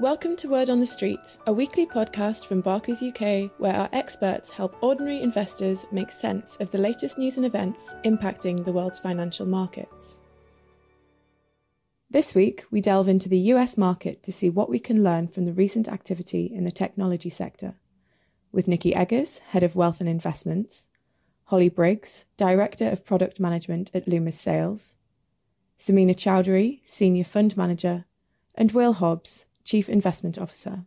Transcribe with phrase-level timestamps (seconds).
[0.00, 4.48] Welcome to Word on the Street, a weekly podcast from Barclays UK where our experts
[4.48, 9.44] help ordinary investors make sense of the latest news and events impacting the world's financial
[9.44, 10.20] markets.
[12.08, 15.46] This week, we delve into the US market to see what we can learn from
[15.46, 17.74] the recent activity in the technology sector.
[18.52, 20.88] With Nikki Eggers, Head of Wealth and Investments,
[21.46, 24.94] Holly Briggs, Director of Product Management at Loomis Sayles,
[25.76, 28.04] Samina Chowdhury, Senior Fund Manager,
[28.54, 30.86] and Will Hobbs, Chief Investment Officer.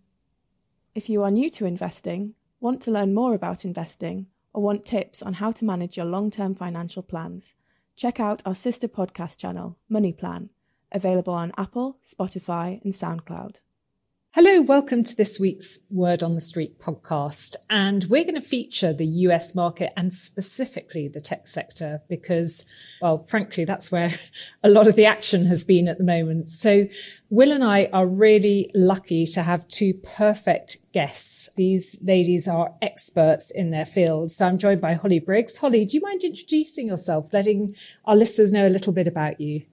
[0.95, 5.21] If you are new to investing, want to learn more about investing, or want tips
[5.21, 7.53] on how to manage your long term financial plans,
[7.95, 10.49] check out our sister podcast channel, Money Plan,
[10.91, 13.57] available on Apple, Spotify, and SoundCloud.
[14.33, 17.57] Hello, welcome to this week's Word on the Street podcast.
[17.69, 22.65] And we're going to feature the US market and specifically the tech sector because,
[23.01, 24.11] well, frankly, that's where
[24.63, 26.47] a lot of the action has been at the moment.
[26.49, 26.87] So
[27.29, 31.49] Will and I are really lucky to have two perfect guests.
[31.57, 34.31] These ladies are experts in their field.
[34.31, 35.57] So I'm joined by Holly Briggs.
[35.57, 39.63] Holly, do you mind introducing yourself, letting our listeners know a little bit about you?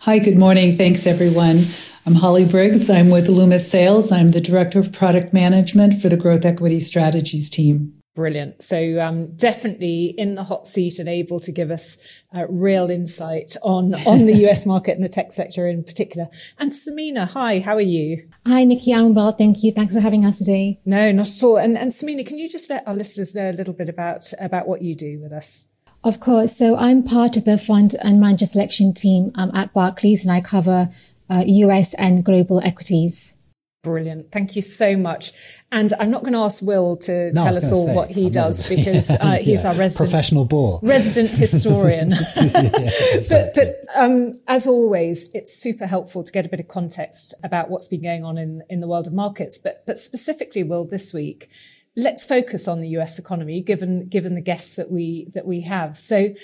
[0.00, 0.76] Hi, good morning.
[0.76, 1.60] Thanks, everyone.
[2.06, 2.90] I'm Holly Briggs.
[2.90, 4.12] I'm with Loomis Sayles.
[4.12, 7.94] I'm the Director of Product Management for the Growth Equity Strategies team.
[8.14, 8.62] Brilliant.
[8.62, 11.98] So um, definitely in the hot seat and able to give us
[12.32, 16.28] uh, real insight on on the US market and the tech sector in particular.
[16.58, 18.28] And Samina, hi, how are you?
[18.46, 18.94] Hi, Nikki.
[18.94, 19.72] I'm well, thank you.
[19.72, 20.80] Thanks for having us today.
[20.84, 21.56] No, not at all.
[21.56, 24.68] And, and Samina, can you just let our listeners know a little bit about about
[24.68, 25.73] what you do with us?
[26.04, 26.56] Of course.
[26.56, 30.42] So I'm part of the fund and manager selection team um, at Barclays, and I
[30.42, 30.90] cover
[31.30, 33.38] uh, US and global equities.
[33.82, 34.30] Brilliant.
[34.30, 35.32] Thank you so much.
[35.72, 38.26] And I'm not going to ask Will to no, tell us all say, what he
[38.26, 42.10] I'm does because uh, he's yeah, our resident professional bore, resident historian.
[42.10, 42.18] yeah,
[43.12, 43.64] exactly.
[43.64, 47.68] But, but um, as always, it's super helpful to get a bit of context about
[47.68, 49.58] what's been going on in, in the world of markets.
[49.58, 51.50] But but specifically, Will, this week,
[51.96, 55.96] let's focus on the US economy, given, given the guests that we, that we have.
[55.96, 56.34] So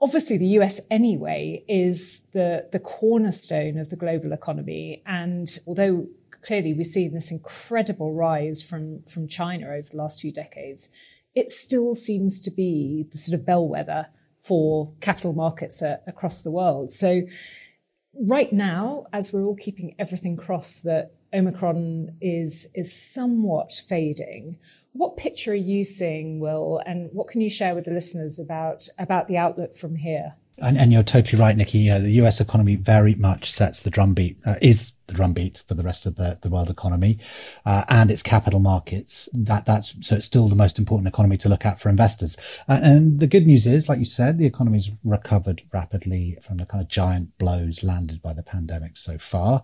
[0.00, 5.02] obviously the US anyway is the, the cornerstone of the global economy.
[5.06, 6.06] And although
[6.42, 10.88] clearly we've seen this incredible rise from, from China over the last few decades,
[11.34, 16.50] it still seems to be the sort of bellwether for capital markets uh, across the
[16.50, 16.90] world.
[16.90, 17.22] So
[18.14, 24.58] right now, as we're all keeping everything crossed that Omicron is is somewhat fading.
[24.92, 28.88] What picture are you seeing, Will, and what can you share with the listeners about
[28.98, 30.34] about the outlook from here?
[30.60, 31.78] And, and you're totally right, Nikki.
[31.78, 35.74] You know, the US economy very much sets the drumbeat, uh, is the drumbeat for
[35.74, 37.18] the rest of the, the world economy,
[37.64, 39.28] uh, and its capital markets.
[39.32, 42.36] That, that's, so it's still the most important economy to look at for investors.
[42.68, 46.66] Uh, and the good news is, like you said, the economy's recovered rapidly from the
[46.66, 49.62] kind of giant blows landed by the pandemic so far.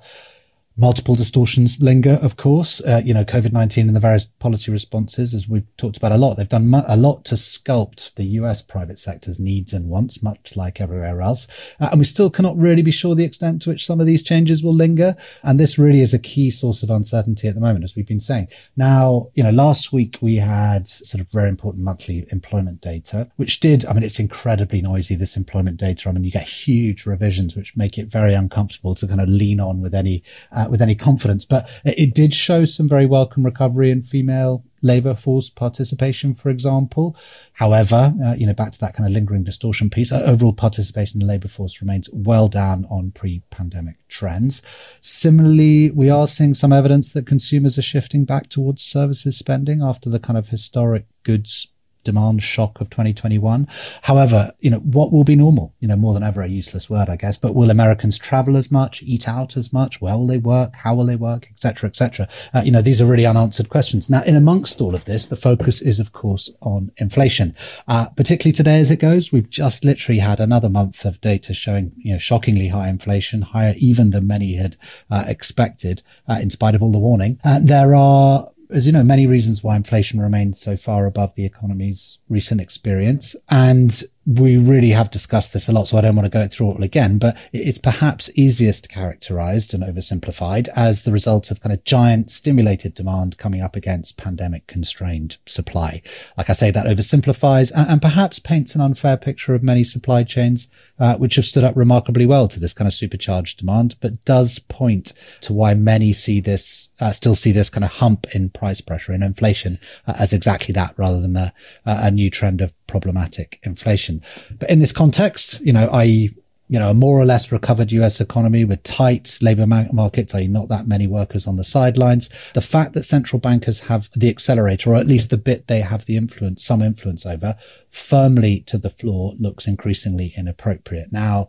[0.76, 2.80] Multiple distortions linger, of course.
[2.80, 6.34] Uh, you know, COVID-19 and the various policy responses, as we've talked about a lot,
[6.34, 10.56] they've done mu- a lot to sculpt the US private sector's needs and wants, much
[10.56, 11.76] like everywhere else.
[11.78, 14.24] Uh, and we still cannot really be sure the extent to which some of these
[14.24, 15.14] changes will linger.
[15.44, 18.18] And this really is a key source of uncertainty at the moment, as we've been
[18.18, 18.48] saying.
[18.76, 23.60] Now, you know, last week we had sort of very important monthly employment data, which
[23.60, 26.08] did, I mean, it's incredibly noisy, this employment data.
[26.08, 29.60] I mean, you get huge revisions, which make it very uncomfortable to kind of lean
[29.60, 31.44] on with any, uh, uh, with any confidence.
[31.44, 37.16] But it did show some very welcome recovery in female labour force participation, for example.
[37.54, 41.20] However, uh, you know, back to that kind of lingering distortion piece, uh, overall participation
[41.20, 44.62] in the labour force remains well down on pre-pandemic trends.
[45.00, 50.10] Similarly, we are seeing some evidence that consumers are shifting back towards services spending after
[50.10, 51.73] the kind of historic goods
[52.04, 53.66] demand shock of 2021.
[54.02, 55.74] However, you know, what will be normal?
[55.80, 58.70] You know, more than ever a useless word, I guess, but will Americans travel as
[58.70, 60.00] much, eat out as much?
[60.00, 60.76] Where will they work?
[60.76, 61.48] How will they work?
[61.50, 61.88] Etc.
[61.88, 62.28] Etc.
[62.52, 64.08] Uh, you know, these are really unanswered questions.
[64.08, 67.54] Now, in amongst all of this, the focus is, of course, on inflation.
[67.88, 71.92] Uh, particularly today as it goes, we've just literally had another month of data showing,
[71.96, 74.76] you know, shockingly high inflation, higher even than many had
[75.10, 77.40] uh, expected, uh, in spite of all the warning.
[77.62, 82.20] There are as you know, many reasons why inflation remains so far above the economy's
[82.28, 83.36] recent experience.
[83.50, 86.70] And we really have discussed this a lot, so I don't want to go through
[86.70, 91.72] it all again, but it's perhaps easiest characterized and oversimplified as the result of kind
[91.72, 96.00] of giant stimulated demand coming up against pandemic constrained supply.
[96.38, 100.24] Like I say, that oversimplifies and, and perhaps paints an unfair picture of many supply
[100.24, 100.68] chains,
[100.98, 104.58] uh, which have stood up remarkably well to this kind of supercharged demand, but does
[104.58, 105.12] point
[105.42, 109.12] to why many see this, uh, still see this kind of hump in price pressure
[109.12, 111.52] and inflation uh, as exactly that rather than a,
[111.84, 114.22] a new trend of problematic inflation.
[114.60, 116.30] But in this context, you know, i.e.,
[116.68, 120.46] you know, a more or less recovered US economy with tight labor markets, i.e.
[120.46, 122.28] not that many workers on the sidelines.
[122.54, 126.06] The fact that central bankers have the accelerator, or at least the bit they have
[126.06, 127.56] the influence, some influence over,
[127.90, 131.12] firmly to the floor looks increasingly inappropriate.
[131.12, 131.48] Now,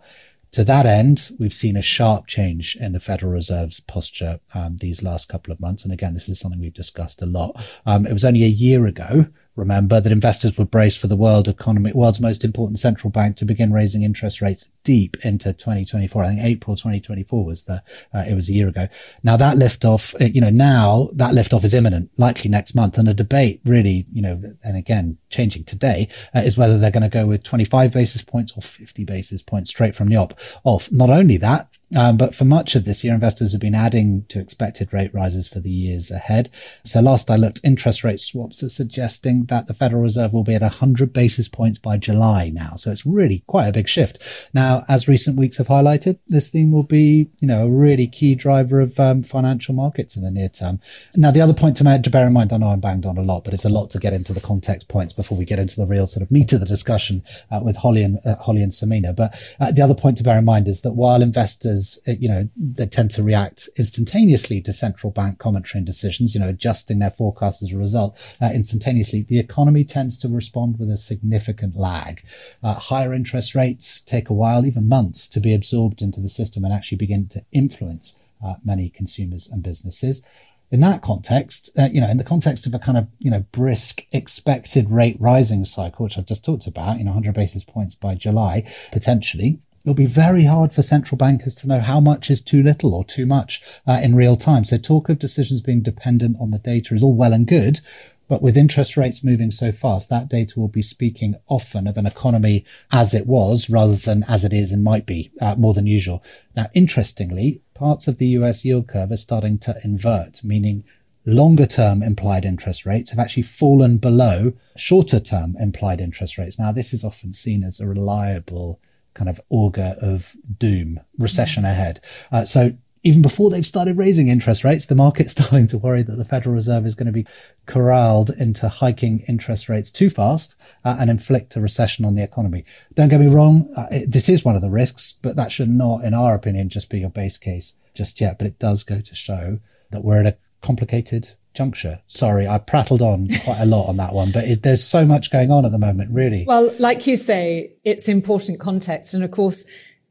[0.52, 5.04] to that end, we've seen a sharp change in the Federal Reserve's posture um, these
[5.04, 5.84] last couple of months.
[5.84, 7.52] And again, this is something we've discussed a lot.
[7.86, 11.48] Um, it was only a year ago remember that investors were braced for the world
[11.48, 16.24] economy, world's most important central bank to begin raising interest rates deep into 2024.
[16.24, 17.84] I think April 2024 was the,
[18.14, 18.88] uh, it was a year ago.
[19.24, 22.98] Now that liftoff, uh, you know, now that liftoff is imminent, likely next month.
[22.98, 27.04] And the debate really, you know, and again, changing today uh, is whether they're going
[27.04, 30.90] to go with 25 basis points or 50 basis points straight from the op off.
[30.92, 31.68] Not only that,
[31.98, 35.48] um, but for much of this year, investors have been adding to expected rate rises
[35.48, 36.50] for the years ahead.
[36.84, 40.56] So last I looked, interest rate swaps are suggesting that the Federal Reserve will be
[40.56, 42.74] at 100 basis points by July now.
[42.76, 44.50] So it's really quite a big shift.
[44.54, 48.36] Now, as recent weeks have highlighted, this theme will be, you know, a really key
[48.36, 50.80] driver of um, financial markets in the near term.
[51.16, 53.22] Now, the other point to, to bear in mind, I know I'm banged on a
[53.22, 55.76] lot, but it's a lot to get into the context points before we get into
[55.76, 58.72] the real sort of meat of the discussion uh, with Holly and uh, Holly and
[58.72, 59.16] Samina.
[59.16, 62.30] But uh, the other point to bear in mind is that while investors uh, you
[62.30, 67.00] know, they tend to react instantaneously to central bank commentary and decisions, you know, adjusting
[67.00, 69.24] their forecasts as a result uh, instantaneously.
[69.24, 72.24] The economy tends to respond with a significant lag.
[72.64, 76.64] Uh, higher interest rates take a while, even months, to be absorbed into the system
[76.64, 80.28] and actually begin to influence uh, many consumers and businesses
[80.72, 83.46] in that context, uh, you know, in the context of a kind of, you know,
[83.52, 87.96] brisk expected rate rising cycle, which I've just talked about, you know, 100 basis points
[87.96, 92.42] by July, potentially, It'll be very hard for central bankers to know how much is
[92.42, 94.64] too little or too much uh, in real time.
[94.64, 97.82] So talk of decisions being dependent on the data is all well and good.
[98.28, 102.06] But with interest rates moving so fast, that data will be speaking often of an
[102.06, 105.86] economy as it was rather than as it is and might be uh, more than
[105.86, 106.24] usual.
[106.56, 110.84] Now, interestingly, parts of the US yield curve are starting to invert, meaning
[111.26, 116.60] longer term implied interest rates have actually fallen below shorter term implied interest rates.
[116.60, 118.80] Now, this is often seen as a reliable
[119.14, 122.02] kind of augur of doom, recession ahead.
[122.32, 122.74] Uh, so
[123.06, 126.56] even before they've started raising interest rates, the market's starting to worry that the Federal
[126.56, 127.28] Reserve is going to be
[127.68, 132.66] corralled into hiking interest rates too fast uh, and inflict a recession on the economy.
[132.96, 135.70] Don't get me wrong, uh, it, this is one of the risks, but that should
[135.70, 138.40] not, in our opinion, just be your base case just yet.
[138.40, 139.60] But it does go to show
[139.92, 142.02] that we're at a complicated juncture.
[142.08, 145.32] Sorry, I prattled on quite a lot on that one, but it, there's so much
[145.32, 146.44] going on at the moment, really.
[146.48, 149.14] Well, like you say, it's important context.
[149.14, 149.66] And of course,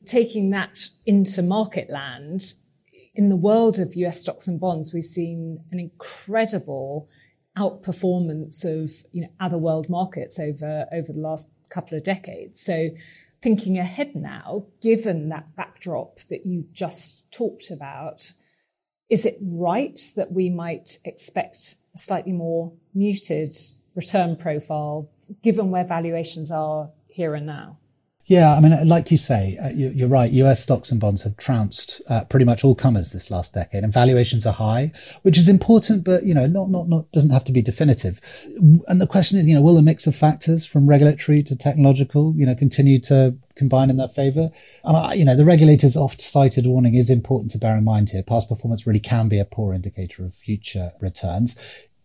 [0.07, 2.55] taking that into market land,
[3.15, 7.09] in the world of US stocks and bonds, we've seen an incredible
[7.57, 12.61] outperformance of you know other world markets over over the last couple of decades.
[12.61, 12.91] So
[13.41, 18.33] thinking ahead now, given that backdrop that you've just talked about,
[19.09, 23.55] is it right that we might expect a slightly more muted
[23.95, 25.09] return profile
[25.43, 27.79] given where valuations are here and now?
[28.27, 30.31] Yeah, I mean, like you say, uh, you, are right.
[30.33, 33.93] US stocks and bonds have trounced uh, pretty much all comers this last decade, and
[33.93, 34.93] valuations are high,
[35.23, 38.23] which is important, but you know, not not not doesn't have to be definitive.
[38.87, 42.33] And the question is, you know, will a mix of factors from regulatory to technological,
[42.35, 44.51] you know, continue to combine in their favour?
[44.85, 48.09] And I, you know, the regulators oft cited warning is important to bear in mind
[48.11, 48.23] here.
[48.23, 51.59] Past performance really can be a poor indicator of future returns.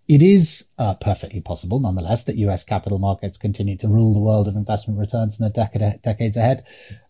[0.09, 4.47] It is uh, perfectly possible, nonetheless, that US capital markets continue to rule the world
[4.47, 6.63] of investment returns in the decade, decades ahead.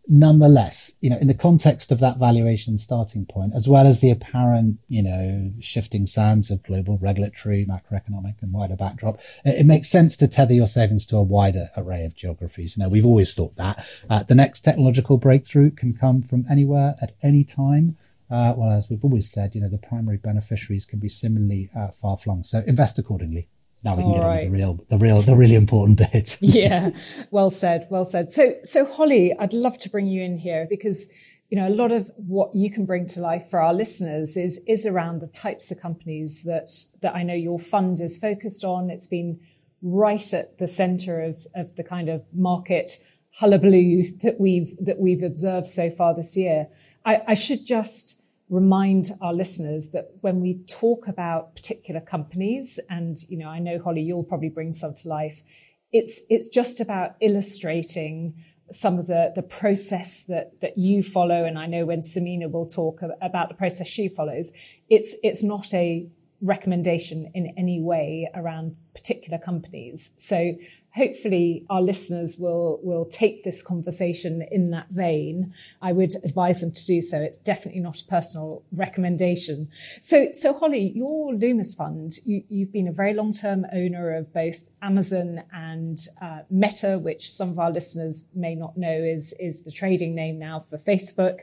[0.09, 4.11] Nonetheless, you know, in the context of that valuation starting point, as well as the
[4.11, 9.87] apparent, you know, shifting sands of global regulatory, macroeconomic and wider backdrop, it, it makes
[9.87, 12.77] sense to tether your savings to a wider array of geographies.
[12.77, 17.13] Now, we've always thought that uh, the next technological breakthrough can come from anywhere at
[17.23, 17.95] any time.
[18.29, 21.87] Uh, well, as we've always said, you know, the primary beneficiaries can be similarly uh,
[21.87, 22.43] far flung.
[22.43, 23.47] So invest accordingly.
[23.83, 24.31] Now we can All get right.
[24.31, 26.37] on to the real, the real, the really important bit.
[26.41, 26.91] yeah,
[27.31, 28.29] well said, well said.
[28.29, 31.11] So, so Holly, I'd love to bring you in here because
[31.49, 34.61] you know a lot of what you can bring to life for our listeners is
[34.67, 36.71] is around the types of companies that
[37.01, 38.89] that I know your fund is focused on.
[38.89, 39.39] It's been
[39.81, 42.91] right at the centre of of the kind of market
[43.31, 46.67] hullabaloo that we've that we've observed so far this year.
[47.05, 48.18] I, I should just
[48.49, 53.79] remind our listeners that when we talk about particular companies, and you know, I know
[53.79, 55.43] Holly, you'll probably bring some to life.
[55.91, 58.35] It's it's just about illustrating
[58.71, 62.67] some of the the process that that you follow, and I know when Samina will
[62.67, 64.51] talk about the process she follows,
[64.89, 66.07] it's it's not a
[66.41, 70.13] recommendation in any way around particular companies.
[70.17, 70.53] So
[70.95, 75.53] hopefully our listeners will will take this conversation in that vein.
[75.81, 77.19] I would advise them to do so.
[77.19, 79.69] It's definitely not a personal recommendation.
[80.01, 84.33] So, so Holly, your Loomis Fund, you, have been a very long term owner of
[84.33, 89.63] both Amazon and uh, Meta, which some of our listeners may not know is is
[89.63, 91.41] the trading name now for Facebook,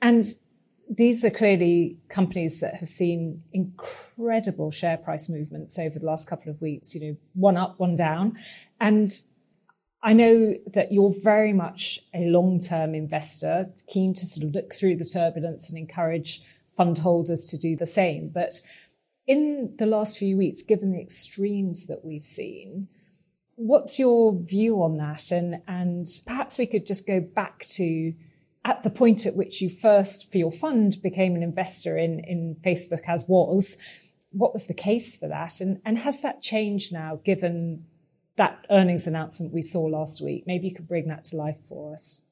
[0.00, 0.34] and
[0.94, 6.50] these are clearly companies that have seen incredible share price movements over the last couple
[6.50, 8.36] of weeks, you know, one up, one down.
[8.82, 9.12] And
[10.02, 14.74] I know that you're very much a long term investor, keen to sort of look
[14.74, 16.42] through the turbulence and encourage
[16.76, 18.28] fund holders to do the same.
[18.28, 18.60] But
[19.24, 22.88] in the last few weeks, given the extremes that we've seen,
[23.54, 25.30] what's your view on that?
[25.30, 28.12] And, and perhaps we could just go back to
[28.64, 32.56] at the point at which you first, for your fund, became an investor in, in
[32.56, 33.78] Facebook as was.
[34.32, 35.60] What was the case for that?
[35.60, 37.84] And, and has that changed now given
[38.36, 40.44] that earnings announcement we saw last week.
[40.46, 42.24] Maybe you could bring that to life for us.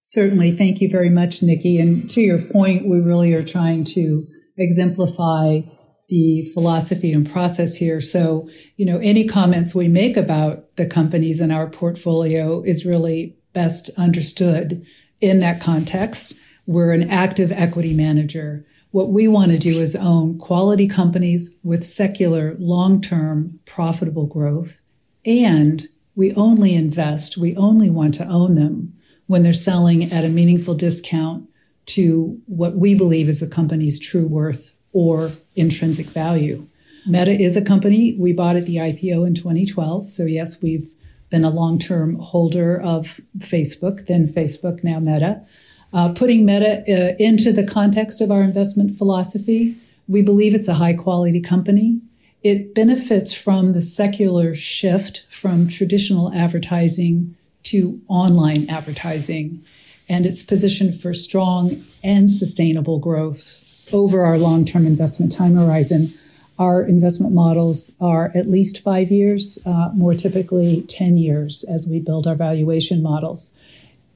[0.00, 0.52] Certainly.
[0.52, 1.78] Thank you very much, Nikki.
[1.78, 4.26] And to your point, we really are trying to
[4.58, 5.60] exemplify
[6.08, 8.00] the philosophy and process here.
[8.00, 13.36] So, you know, any comments we make about the companies in our portfolio is really
[13.52, 14.84] best understood
[15.20, 16.34] in that context.
[16.66, 18.66] We're an active equity manager.
[18.90, 24.82] What we want to do is own quality companies with secular, long term, profitable growth
[25.24, 28.92] and we only invest, we only want to own them
[29.26, 31.48] when they're selling at a meaningful discount
[31.86, 36.66] to what we believe is the company's true worth or intrinsic value.
[37.06, 38.14] Meta is a company.
[38.18, 40.10] We bought at the IPO in 2012.
[40.10, 40.88] So, yes, we've
[41.30, 45.42] been a long term holder of Facebook, then Facebook, now Meta.
[45.92, 49.76] Uh, putting Meta uh, into the context of our investment philosophy,
[50.08, 52.00] we believe it's a high quality company.
[52.42, 59.64] It benefits from the secular shift from traditional advertising to online advertising,
[60.08, 66.08] and it's positioned for strong and sustainable growth over our long term investment time horizon.
[66.58, 72.00] Our investment models are at least five years, uh, more typically 10 years as we
[72.00, 73.52] build our valuation models.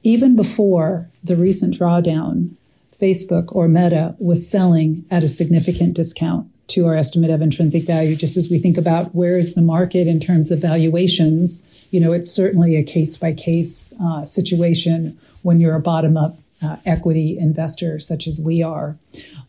[0.03, 2.55] Even before the recent drawdown,
[3.01, 8.15] Facebook or Meta was selling at a significant discount to our estimate of intrinsic value,
[8.15, 11.65] just as we think about where is the market in terms of valuations.
[11.91, 13.93] You know, it's certainly a case by case
[14.25, 18.97] situation when you're a bottom up uh, equity investor, such as we are.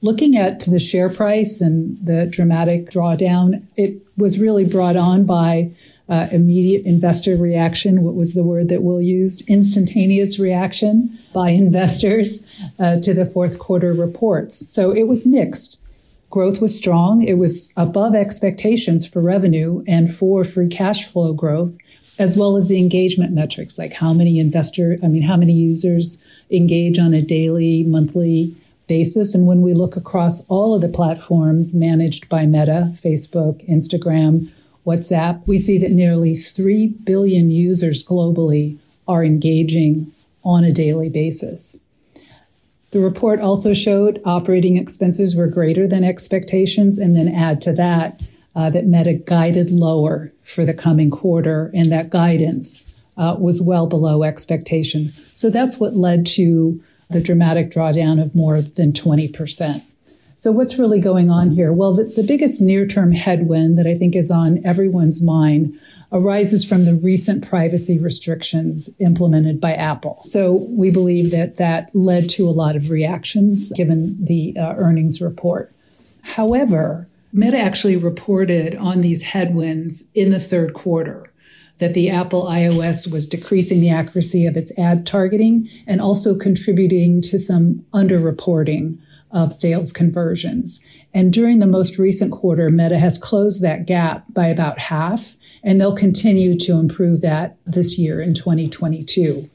[0.02, 5.70] Looking at the share price and the dramatic drawdown, it was really brought on by
[6.08, 8.02] uh, immediate investor reaction.
[8.02, 9.48] What was the word that Will used?
[9.48, 12.42] Instantaneous reaction by investors
[12.78, 14.70] uh, to the fourth quarter reports.
[14.70, 15.80] So it was mixed.
[16.30, 17.23] Growth was strong.
[17.23, 21.76] It was above expectations for revenue and for free cash flow growth,
[22.18, 26.23] as well as the engagement metrics, like how many investor, I mean, how many users
[26.50, 28.54] engage on a daily, monthly
[28.88, 29.35] basis.
[29.35, 34.50] And when we look across all of the platforms managed by Meta, Facebook, Instagram,
[34.87, 40.12] WhatsApp, we see that nearly 3 billion users globally are engaging
[40.44, 41.78] on a daily basis.
[42.90, 48.26] The report also showed operating expenses were greater than expectations, and then add to that
[48.57, 53.87] uh, that Meta guided lower for the coming quarter, and that guidance uh, was well
[53.87, 55.12] below expectation.
[55.35, 59.83] So that's what led to the dramatic drawdown of more than 20%.
[60.38, 61.73] So, what's really going on here?
[61.73, 65.76] Well, the, the biggest near term headwind that I think is on everyone's mind
[66.12, 70.23] arises from the recent privacy restrictions implemented by Apple.
[70.25, 75.21] So we believe that that led to a lot of reactions given the uh, earnings
[75.21, 75.75] report.
[76.23, 81.30] However, Meta actually reported on these headwinds in the third quarter
[81.78, 87.21] that the Apple iOS was decreasing the accuracy of its ad targeting and also contributing
[87.23, 88.99] to some underreporting
[89.30, 90.80] of sales conversions.
[91.14, 95.80] And during the most recent quarter, Meta has closed that gap by about half, and
[95.80, 99.49] they'll continue to improve that this year in 2022.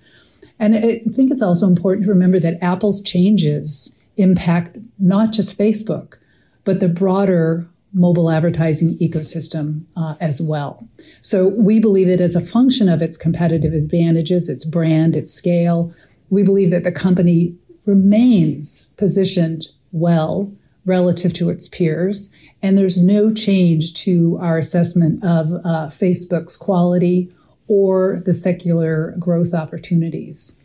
[0.59, 6.17] And I think it's also important to remember that Apple's changes impact not just Facebook,
[6.63, 10.87] but the broader mobile advertising ecosystem uh, as well.
[11.21, 15.93] So we believe that as a function of its competitive advantages, its brand, its scale,
[16.29, 20.51] we believe that the company remains positioned well
[20.85, 22.31] relative to its peers.
[22.61, 27.33] And there's no change to our assessment of uh, Facebook's quality
[27.67, 30.61] or the secular growth opportunities.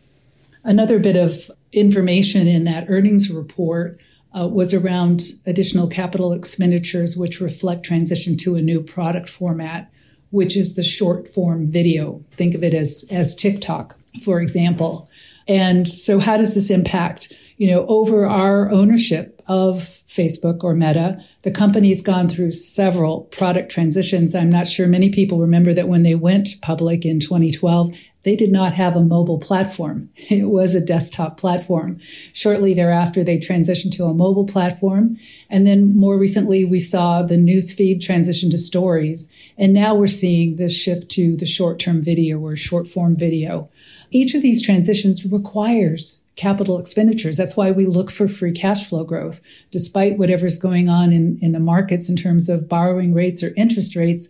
[0.64, 4.00] Another bit of information in that earnings report
[4.38, 9.90] uh, was around additional capital expenditures, which reflect transition to a new product format.
[10.30, 12.22] which is the short form video.
[12.32, 15.07] Think of it as, as TikTok, for example.
[15.48, 17.32] And so, how does this impact?
[17.56, 23.70] You know, over our ownership of Facebook or Meta, the company's gone through several product
[23.70, 24.34] transitions.
[24.34, 27.90] I'm not sure many people remember that when they went public in 2012,
[28.24, 30.10] they did not have a mobile platform.
[30.28, 31.98] It was a desktop platform.
[32.34, 35.16] Shortly thereafter, they transitioned to a mobile platform.
[35.48, 39.28] And then more recently, we saw the newsfeed transition to stories.
[39.56, 43.70] And now we're seeing this shift to the short term video or short form video.
[44.10, 47.36] Each of these transitions requires capital expenditures.
[47.36, 49.40] That's why we look for free cash flow growth.
[49.70, 53.96] Despite whatever's going on in, in the markets in terms of borrowing rates or interest
[53.96, 54.28] rates,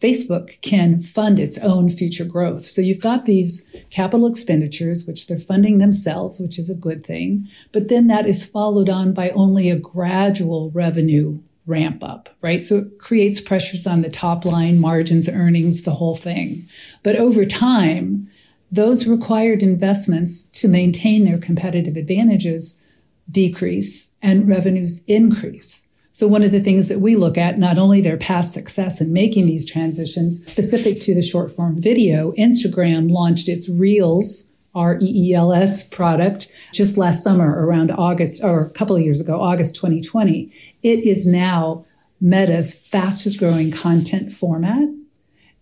[0.00, 2.64] Facebook can fund its own future growth.
[2.64, 7.48] So you've got these capital expenditures, which they're funding themselves, which is a good thing.
[7.72, 12.62] But then that is followed on by only a gradual revenue ramp up, right?
[12.62, 16.68] So it creates pressures on the top line, margins, earnings, the whole thing.
[17.02, 18.28] But over time,
[18.74, 22.82] those required investments to maintain their competitive advantages
[23.30, 25.86] decrease and revenues increase.
[26.10, 29.12] So, one of the things that we look at, not only their past success in
[29.12, 35.30] making these transitions, specific to the short form video, Instagram launched its Reels, R E
[35.30, 39.40] E L S product just last summer around August, or a couple of years ago,
[39.40, 40.50] August 2020.
[40.82, 41.84] It is now
[42.20, 44.88] Meta's fastest growing content format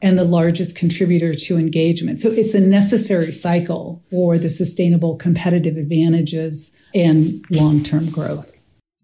[0.03, 2.21] and the largest contributor to engagement.
[2.21, 8.53] So it's a necessary cycle for the sustainable competitive advantages and long term growth.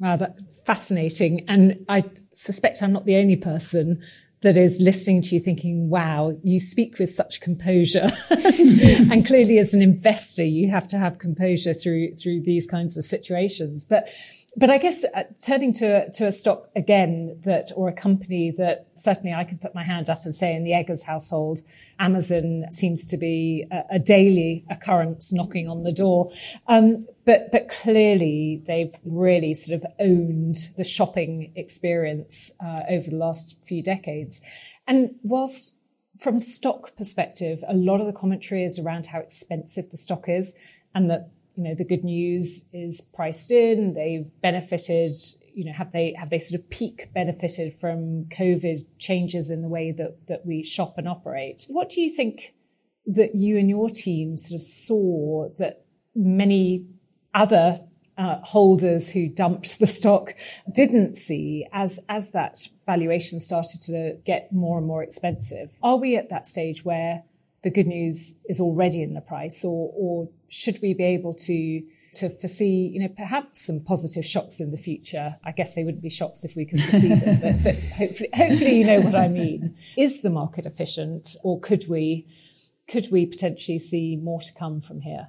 [0.01, 1.45] Wow, that's fascinating.
[1.49, 4.03] And I suspect I'm not the only person
[4.43, 8.07] that is listening to you thinking, wow, you speak with such composure.
[9.11, 13.05] and clearly as an investor, you have to have composure through, through these kinds of
[13.05, 13.85] situations.
[13.85, 14.09] But
[14.59, 18.89] but I guess uh, turning to to a stock again that or a company that
[18.95, 21.61] certainly I can put my hand up and say in the Eggers household,
[22.01, 26.33] Amazon seems to be a, a daily occurrence knocking on the door.
[26.67, 33.17] Um, but but clearly they've really sort of owned the shopping experience uh, over the
[33.17, 34.43] last few decades.
[34.89, 35.77] And whilst
[36.19, 40.25] from a stock perspective, a lot of the commentary is around how expensive the stock
[40.29, 40.57] is
[40.95, 45.17] and that you know the good news is priced in they've benefited
[45.59, 49.69] you know have they have they sort of peak benefited from covid changes in the
[49.69, 51.67] way that that we shop and operate?
[51.69, 52.55] What do you think
[53.07, 56.87] that you and your team sort of saw that many
[57.35, 57.81] other
[58.17, 60.35] uh, holders who dumped the stock
[60.73, 65.77] didn't see as as that valuation started to get more and more expensive?
[65.83, 67.25] Are we at that stage where
[67.63, 71.83] the good news is already in the price or or should we be able to
[72.15, 75.37] to foresee, you know, perhaps some positive shocks in the future.
[75.45, 78.77] I guess they wouldn't be shocks if we could foresee them, but, but hopefully, hopefully
[78.79, 79.77] you know what I mean.
[79.97, 82.27] Is the market efficient, or could we,
[82.89, 85.29] could we potentially see more to come from here?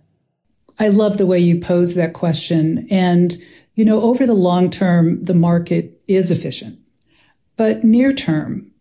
[0.80, 3.38] I love the way you pose that question, and
[3.76, 6.80] you know, over the long term, the market is efficient,
[7.58, 8.72] but near term,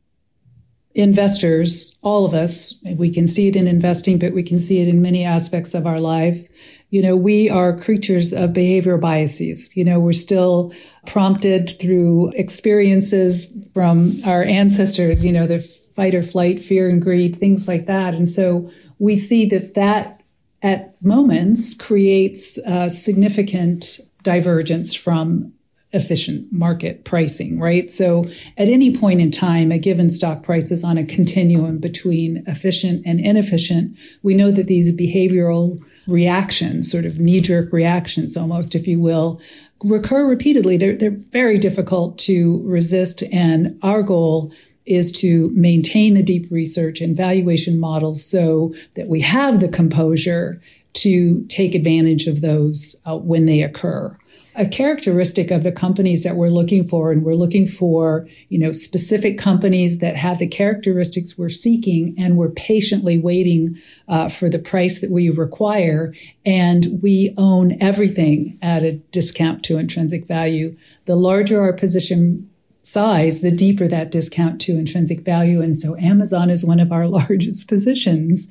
[0.94, 4.88] investors, all of us, we can see it in investing, but we can see it
[4.88, 6.50] in many aspects of our lives.
[6.90, 9.76] You know, we are creatures of behavioral biases.
[9.76, 10.72] You know, we're still
[11.06, 17.36] prompted through experiences from our ancestors, you know, the fight or flight, fear and greed,
[17.36, 18.14] things like that.
[18.14, 20.22] And so we see that that
[20.62, 25.52] at moments creates significant divergence from
[25.92, 27.90] efficient market pricing, right?
[27.90, 28.24] So
[28.58, 33.02] at any point in time, a given stock price is on a continuum between efficient
[33.06, 33.96] and inefficient.
[34.22, 39.40] We know that these behavioral reactions, sort of knee jerk reactions almost, if you will,
[39.84, 40.76] recur repeatedly.
[40.76, 43.22] They're, they're very difficult to resist.
[43.32, 44.52] And our goal
[44.84, 50.60] is to maintain the deep research and valuation models so that we have the composure
[50.94, 54.16] to take advantage of those uh, when they occur
[54.58, 58.72] a characteristic of the companies that we're looking for and we're looking for you know
[58.72, 64.58] specific companies that have the characteristics we're seeking and we're patiently waiting uh, for the
[64.58, 66.12] price that we require
[66.44, 70.76] and we own everything at a discount to intrinsic value.
[71.04, 72.50] The larger our position
[72.82, 77.06] size the deeper that discount to intrinsic value and so amazon is one of our
[77.18, 78.48] largest positions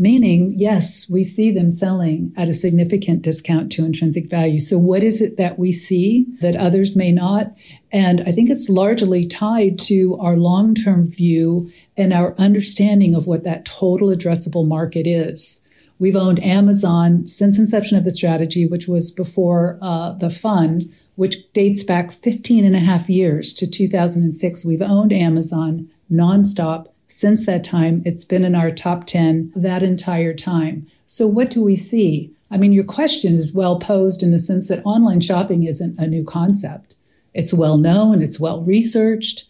[0.00, 4.60] Meaning, yes, we see them selling at a significant discount to intrinsic value.
[4.60, 7.52] So, what is it that we see that others may not?
[7.90, 13.26] And I think it's largely tied to our long term view and our understanding of
[13.26, 15.66] what that total addressable market is.
[15.98, 21.52] We've owned Amazon since inception of the strategy, which was before uh, the fund, which
[21.52, 24.64] dates back 15 and a half years to 2006.
[24.64, 28.02] We've owned Amazon nonstop since that time.
[28.04, 30.86] It's been in our top 10 that entire time.
[31.06, 32.30] So, what do we see?
[32.50, 36.06] I mean, your question is well posed in the sense that online shopping isn't a
[36.06, 36.96] new concept.
[37.34, 39.46] It's well known, it's well researched,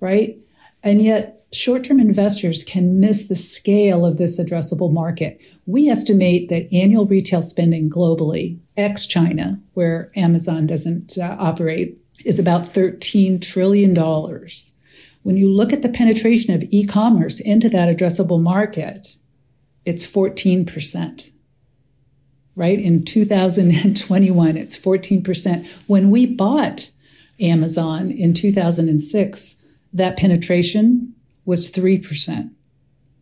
[0.00, 0.36] right?
[0.82, 5.40] And yet, short term investors can miss the scale of this addressable market.
[5.66, 12.38] We estimate that annual retail spending globally, ex China, where Amazon doesn't uh, operate, is
[12.38, 13.94] about $13 trillion.
[15.22, 19.16] When you look at the penetration of e commerce into that addressable market,
[19.84, 21.30] it's 14%.
[22.56, 22.78] Right?
[22.78, 25.66] In 2021, it's 14%.
[25.86, 26.90] When we bought
[27.40, 29.56] Amazon in 2006,
[29.92, 32.50] that penetration was 3%.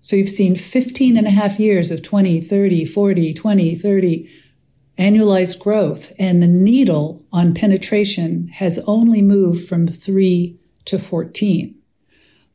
[0.00, 4.30] So you've seen 15 and a half years of 20, 30, 40, 20, 30
[4.98, 11.77] annualized growth, and the needle on penetration has only moved from 3 to 14.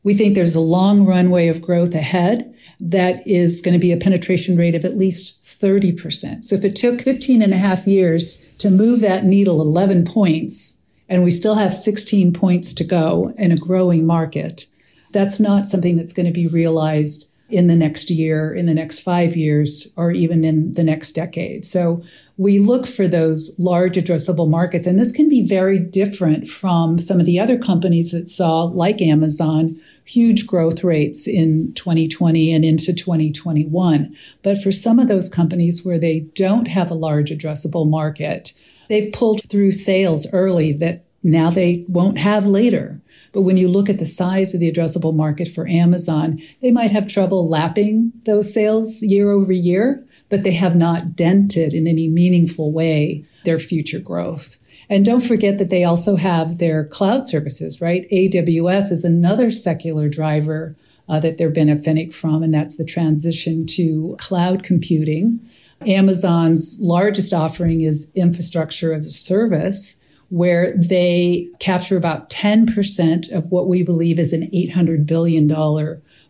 [0.04, 3.96] We think there's a long runway of growth ahead that is going to be a
[3.96, 6.44] penetration rate of at least 30%.
[6.44, 10.76] So if it took 15 and a half years to move that needle 11 points,
[11.08, 14.66] and we still have 16 points to go in a growing market,
[15.12, 19.00] that's not something that's going to be realized in the next year, in the next
[19.00, 21.64] five years, or even in the next decade.
[21.64, 22.02] So
[22.36, 24.86] we look for those large addressable markets.
[24.86, 29.00] And this can be very different from some of the other companies that saw, like
[29.00, 34.14] Amazon, huge growth rates in 2020 and into 2021.
[34.42, 38.52] But for some of those companies where they don't have a large addressable market,
[38.88, 43.00] they've pulled through sales early that now they won't have later.
[43.32, 46.90] But when you look at the size of the addressable market for Amazon, they might
[46.92, 52.08] have trouble lapping those sales year over year, but they have not dented in any
[52.08, 54.58] meaningful way their future growth.
[54.88, 58.08] And don't forget that they also have their cloud services, right?
[58.10, 60.76] AWS is another secular driver
[61.08, 65.40] uh, that they're benefiting from, and that's the transition to cloud computing.
[65.86, 73.68] Amazon's largest offering is infrastructure as a service where they capture about 10% of what
[73.68, 75.46] we believe is an $800 billion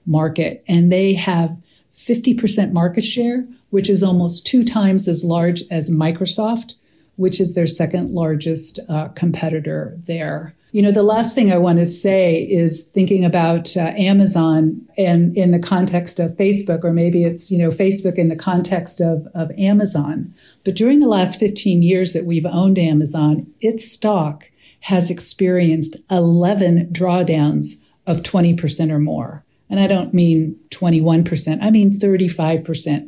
[0.06, 0.64] market.
[0.66, 1.56] And they have
[1.94, 6.74] 50% market share, which is almost two times as large as Microsoft,
[7.16, 10.54] which is their second largest uh, competitor there.
[10.72, 15.36] You know, the last thing I want to say is thinking about uh, Amazon and
[15.36, 19.28] in the context of Facebook, or maybe it's, you know, Facebook in the context of,
[19.34, 20.34] of Amazon.
[20.64, 24.50] But during the last 15 years that we've owned Amazon, its stock
[24.80, 29.44] has experienced 11 drawdowns of 20% or more.
[29.70, 32.64] And I don't mean 21%, I mean 35%,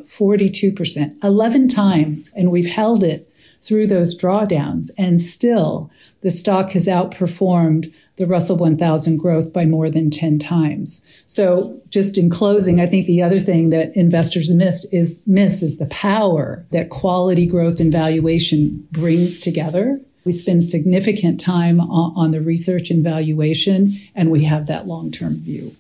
[0.09, 2.31] 42%, 11 times.
[2.37, 3.31] And we've held it
[3.63, 4.91] through those drawdowns.
[4.97, 5.91] And still,
[6.23, 11.07] the stock has outperformed the Russell 1000 growth by more than 10 times.
[11.27, 15.79] So just in closing, I think the other thing that investors missed is miss is
[15.79, 20.01] the power that quality growth and valuation brings together.
[20.25, 25.35] We spend significant time on, on the research and valuation, and we have that long-term
[25.37, 25.73] view.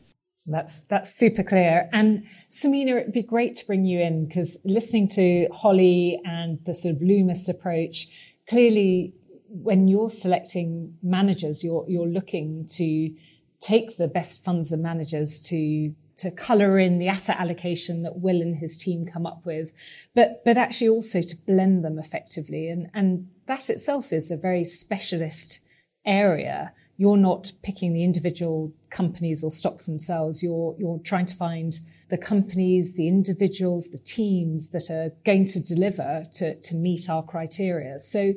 [0.46, 1.88] That's that's super clear.
[1.92, 6.74] And Samina, it'd be great to bring you in because listening to Holly and the
[6.74, 8.06] sort of Loomis approach,
[8.48, 9.14] clearly
[9.48, 13.12] when you're selecting managers, you're you're looking to
[13.61, 18.40] take the best funds and managers to to color in the asset allocation that Will
[18.40, 19.72] and his team come up with,
[20.14, 22.68] but but actually also to blend them effectively.
[22.68, 25.61] And and that itself is a very specialist
[26.04, 30.42] area you're not picking the individual companies or stocks themselves.
[30.42, 31.78] You're, you're trying to find
[32.09, 37.22] the companies, the individuals, the teams that are going to deliver to, to meet our
[37.22, 37.98] criteria.
[37.98, 38.35] So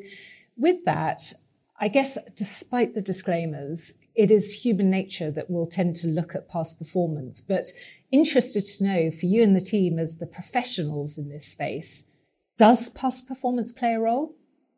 [0.57, 1.33] with that,
[1.79, 6.49] I guess despite the disclaimers, it is human nature that will tend to look at
[6.49, 7.67] past performance, but
[8.11, 12.09] interested to know for you and the team as the professionals in this space,
[12.57, 14.35] does past performance play a role?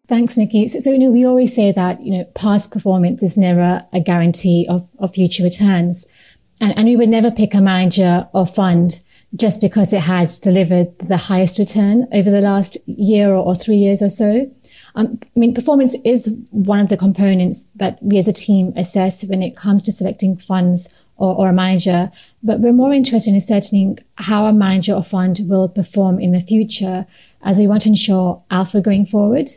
[0.08, 0.68] Thanks, Nikki.
[0.68, 4.00] So, so, you know, we always say that, you know, past performance is never a
[4.00, 6.06] guarantee of, of future returns.
[6.60, 9.02] And, and we would never pick a manager or fund
[9.36, 13.78] just because it had delivered the highest return over the last year or, or three
[13.78, 14.52] years or so.
[14.96, 19.26] Um, I mean, performance is one of the components that we as a team assess
[19.26, 22.12] when it comes to selecting funds or, or, a manager,
[22.44, 26.42] but we're more interested in ascertaining how a manager or fund will perform in the
[26.42, 27.06] future
[27.44, 29.48] as we want to ensure alpha going forward.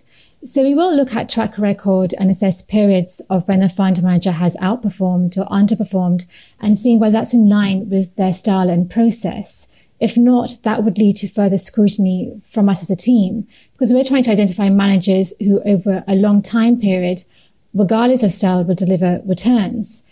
[0.46, 4.32] So we will look at track record and assess periods of when a fund manager
[4.32, 6.26] has outperformed or underperformed
[6.60, 9.68] and seeing whether that's in line with their style and process.
[10.00, 14.04] If not, that would lead to further scrutiny from us as a team because we're
[14.04, 17.24] trying to identify managers who over a long time period,
[17.72, 20.02] regardless of style, will deliver returns.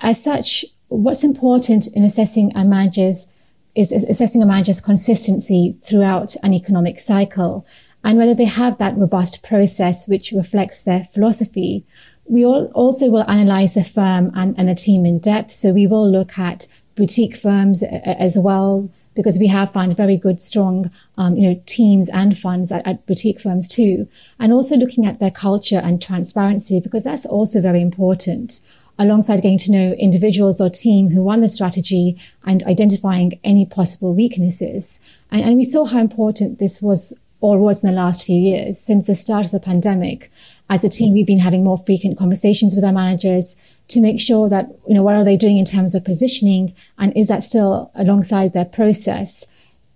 [0.00, 3.28] As such, what's important in assessing a manager's
[3.74, 7.66] is assessing a manager's consistency throughout an economic cycle
[8.04, 11.84] and whether they have that robust process which reflects their philosophy.
[12.26, 15.50] We all also will analyze the firm and, and the team in depth.
[15.52, 20.40] So we will look at boutique firms as well, because we have found very good,
[20.40, 24.08] strong, um, you know, teams and funds at, at, boutique firms too.
[24.38, 28.60] And also looking at their culture and transparency, because that's also very important
[28.96, 34.14] alongside getting to know individuals or team who run the strategy and identifying any possible
[34.14, 35.00] weaknesses.
[35.32, 37.12] And, and we saw how important this was
[37.44, 40.30] or was in the last few years since the start of the pandemic.
[40.70, 43.54] As a team, we've been having more frequent conversations with our managers
[43.88, 47.14] to make sure that, you know, what are they doing in terms of positioning and
[47.14, 49.46] is that still alongside their process?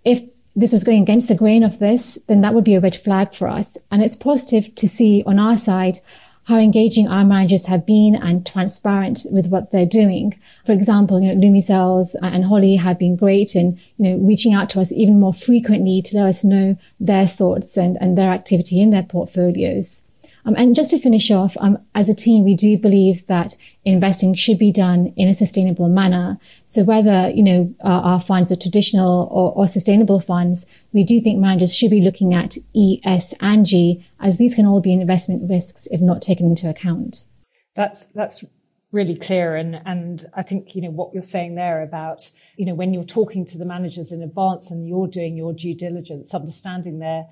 [0.05, 0.21] If
[0.57, 3.33] this was going against the grain of this, then that would be a red flag
[3.33, 3.79] for us.
[3.91, 6.01] And it's positive to see on our side
[6.49, 10.33] how engaging our managers have been and transparent with what they're doing.
[10.65, 14.55] For example, you know, Loomis Sayles and Holly have been great in, you know, reaching
[14.55, 18.31] out to us even more frequently to let us know their thoughts and, and their
[18.31, 20.05] activity in their portfolios.
[20.49, 24.33] Um, and just to finish off, um, as a team, we do believe that investing
[24.33, 26.39] should be done in a sustainable manner.
[26.65, 31.21] So whether, you know, our, our funds are traditional or, or, sustainable funds, we do
[31.21, 34.95] think managers should be looking at E, S and G as these can all be
[34.95, 37.27] investment risks if not taken into account.
[37.75, 38.43] That's, that's
[38.91, 39.55] really clear.
[39.55, 43.03] And, and I think, you know, what you're saying there about, you know, when you're
[43.03, 47.27] talking to the managers in advance and you're doing your due diligence, understanding their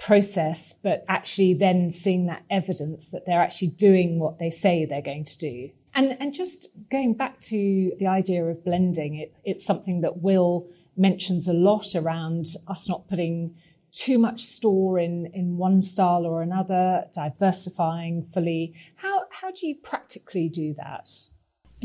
[0.00, 5.02] process, but actually then seeing that evidence that they're actually doing what they say they're
[5.02, 5.70] going to do.
[5.94, 10.68] And, and just going back to the idea of blending, it, it's something that Will
[10.96, 13.54] mentions a lot around us not putting
[13.92, 18.74] too much store in, in one style or another, diversifying fully.
[18.96, 21.08] How, how do you practically do that?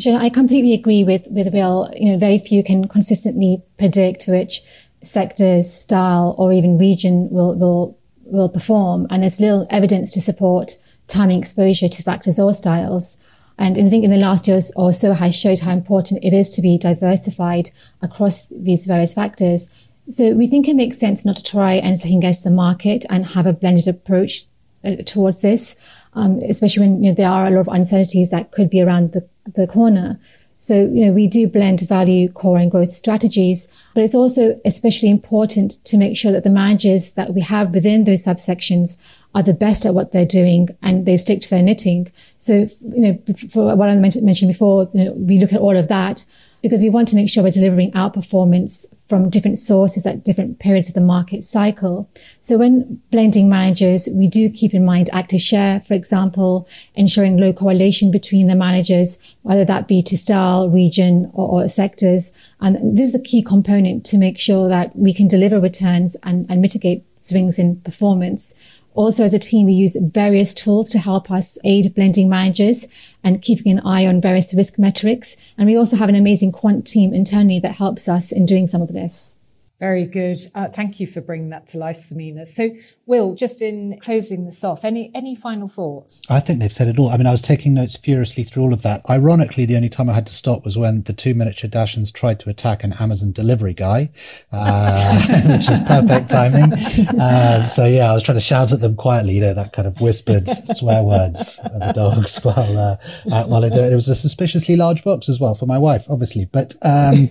[0.06, 1.92] I completely agree with, with Will.
[1.96, 4.62] You know, very few can consistently predict which
[5.02, 9.08] sectors, style, or even region will, will will perform.
[9.10, 10.74] And there's little evidence to support
[11.08, 13.18] timing exposure to factors or styles.
[13.58, 16.50] And I think in the last year or so has showed how important it is
[16.56, 19.70] to be diversified across these various factors.
[20.08, 23.26] So we think it makes sense not to try and second guess the market and
[23.28, 24.46] have a blended approach
[24.84, 25.76] uh, towards this,
[26.14, 29.14] um, especially when you know, there are a lot of uncertainties that could be around
[29.14, 30.20] the, the corner.
[30.66, 35.12] So, you know, we do blend value, core and growth strategies, but it's also especially
[35.12, 38.98] important to make sure that the managers that we have within those subsections
[39.36, 42.12] are the best at what they're doing and they stick to their knitting.
[42.40, 45.88] So, you know, for what I mentioned before, you know, we look at all of
[45.90, 46.26] that
[46.66, 50.88] because we want to make sure we're delivering outperformance from different sources at different periods
[50.88, 52.10] of the market cycle.
[52.42, 57.54] So when blending managers, we do keep in mind active share, for example, ensuring low
[57.54, 62.32] correlation between the managers, whether that be to style, region or, or sectors.
[62.60, 66.48] And this is a key component to make sure that we can deliver returns and,
[66.50, 68.56] and mitigate swings in performance.
[68.96, 72.88] Also, as a team, we use various tools to help us aid blending managers
[73.24, 75.36] and keeping an eye on various risk metrics.
[75.58, 78.82] And we also have an amazing quant team internally that helps us in doing some
[78.82, 79.36] of this.
[79.80, 80.40] Very good.
[80.56, 82.48] Uh, thank you for bringing that to life, Samina.
[82.48, 82.70] So,
[83.08, 86.24] Will, just in closing this off, any any final thoughts?
[86.28, 87.10] I think they've said it all.
[87.10, 89.08] I mean, I was taking notes furiously through all of that.
[89.08, 92.40] Ironically, the only time I had to stop was when the two miniature Dachshunds tried
[92.40, 94.10] to attack an Amazon delivery guy,
[94.52, 96.74] uh, which is perfect timing.
[97.22, 99.88] Um, so yeah, I was trying to shout at them quietly, you know, that kind
[99.88, 102.98] of whispered swear words at the dogs while uh,
[103.32, 103.76] uh, while it.
[103.76, 106.46] It was a suspiciously large box as well for my wife, obviously.
[106.46, 107.30] But um,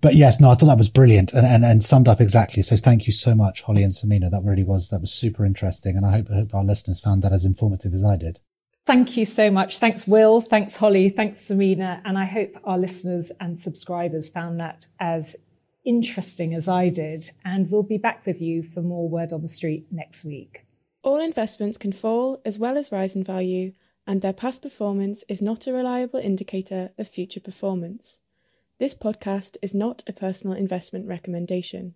[0.00, 2.62] but yes, no, I thought that was brilliant and, and and summed up exactly.
[2.62, 4.30] So thank you so much, Holly and Samina.
[4.30, 7.22] That really was that was super interesting, and I hope, I hope our listeners found
[7.22, 8.40] that as informative as I did.
[8.86, 9.78] Thank you so much.
[9.78, 10.40] Thanks, Will.
[10.40, 11.08] Thanks, Holly.
[11.08, 12.00] Thanks, Samina.
[12.04, 15.36] And I hope our listeners and subscribers found that as
[15.84, 17.30] interesting as I did.
[17.44, 20.64] And we'll be back with you for more Word on the Street next week.
[21.02, 23.72] All investments can fall as well as rise in value,
[24.06, 28.18] and their past performance is not a reliable indicator of future performance.
[28.78, 31.92] This podcast is not a personal investment recommendation.